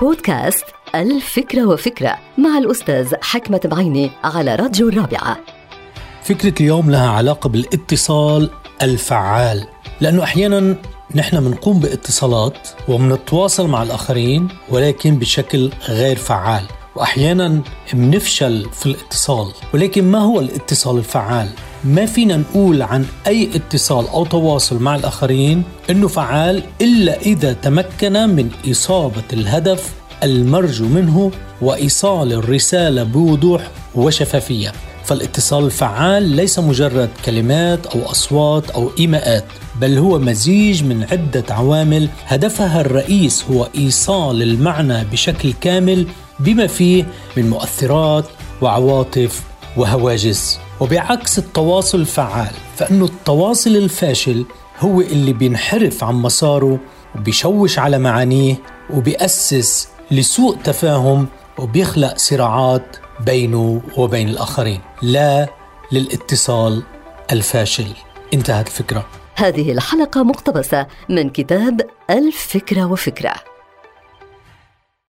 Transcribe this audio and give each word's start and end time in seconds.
بودكاست 0.00 0.64
الفكرة 0.94 1.66
وفكرة 1.66 2.18
مع 2.38 2.58
الأستاذ 2.58 3.14
حكمة 3.22 3.60
بعيني 3.64 4.10
على 4.24 4.54
راديو 4.54 4.88
الرابعة. 4.88 5.36
فكرة 6.22 6.54
اليوم 6.60 6.90
لها 6.90 7.10
علاقة 7.10 7.48
بالاتصال 7.48 8.50
الفعال 8.82 9.66
لأنه 10.00 10.22
أحيانا 10.22 10.76
نحن 11.14 11.40
بنقوم 11.40 11.80
باتصالات 11.80 12.68
وبنتواصل 12.88 13.68
مع 13.68 13.82
الآخرين 13.82 14.48
ولكن 14.68 15.18
بشكل 15.18 15.70
غير 15.88 16.16
فعال 16.16 16.64
واحيانا 16.96 17.62
بنفشل 17.92 18.70
في 18.72 18.86
الاتصال 18.86 19.52
ولكن 19.74 20.04
ما 20.04 20.18
هو 20.18 20.40
الاتصال 20.40 20.96
الفعال؟ 20.98 21.48
ما 21.84 22.06
فينا 22.06 22.36
نقول 22.36 22.82
عن 22.82 23.04
أي 23.26 23.50
اتصال 23.54 24.08
أو 24.08 24.24
تواصل 24.24 24.82
مع 24.82 24.96
الآخرين 24.96 25.62
إنه 25.90 26.08
فعال 26.08 26.62
إلا 26.80 27.20
إذا 27.20 27.52
تمكن 27.52 28.12
من 28.12 28.50
إصابة 28.70 29.22
الهدف 29.32 29.92
المرجو 30.22 30.86
منه 30.86 31.30
وإيصال 31.60 32.32
الرسالة 32.32 33.02
بوضوح 33.02 33.70
وشفافية. 33.94 34.72
فالاتصال 35.04 35.64
الفعال 35.64 36.22
ليس 36.22 36.58
مجرد 36.58 37.10
كلمات 37.24 37.86
أو 37.86 38.10
أصوات 38.10 38.70
أو 38.70 38.90
إيماءات 38.98 39.44
بل 39.80 39.98
هو 39.98 40.18
مزيج 40.18 40.84
من 40.84 41.04
عدة 41.12 41.44
عوامل 41.50 42.08
هدفها 42.26 42.80
الرئيس 42.80 43.44
هو 43.50 43.68
إيصال 43.76 44.42
المعنى 44.42 45.04
بشكل 45.04 45.52
كامل 45.52 46.06
بما 46.40 46.66
فيه 46.66 47.06
من 47.36 47.50
مؤثرات 47.50 48.24
وعواطف 48.62 49.42
وهواجس. 49.76 50.63
وبعكس 50.80 51.38
التواصل 51.38 52.00
الفعال 52.00 52.54
فإنه 52.76 53.04
التواصل 53.04 53.70
الفاشل 53.76 54.44
هو 54.80 55.00
اللي 55.00 55.32
بينحرف 55.32 56.04
عن 56.04 56.14
مساره 56.14 56.78
وبيشوش 57.16 57.78
على 57.78 57.98
معانيه 57.98 58.56
وبيأسس 58.90 59.88
لسوء 60.10 60.56
تفاهم 60.56 61.26
وبيخلق 61.58 62.16
صراعات 62.16 62.96
بينه 63.20 63.82
وبين 63.96 64.28
الآخرين. 64.28 64.80
لا 65.02 65.48
للاتصال 65.92 66.82
الفاشل. 67.32 67.86
انتهت 68.34 68.66
الفكرة 68.66 69.06
هذه 69.34 69.72
الحلقة 69.72 70.22
مقتبسة 70.22 70.86
من 71.08 71.30
كتاب 71.30 71.80
الفكرة 72.10 72.84
وفكرة. 72.84 73.53